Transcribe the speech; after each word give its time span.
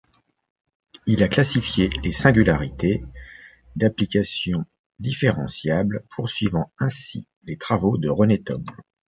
Il 1.05 1.21
a 1.21 1.27
classifié 1.27 1.87
les 2.03 2.09
singularités 2.11 3.03
d'applications 3.75 4.65
différentiables, 4.97 6.03
poursuivant 6.15 6.73
ainsi 6.79 7.27
les 7.43 7.57
travaux 7.57 7.99
de 7.99 8.09
René 8.09 8.41
Thom. 8.41 8.63